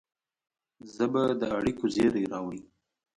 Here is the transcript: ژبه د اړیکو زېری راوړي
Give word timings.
ژبه 0.93 1.23
د 1.39 1.41
اړیکو 1.57 1.85
زېری 1.95 2.23
راوړي 2.31 2.61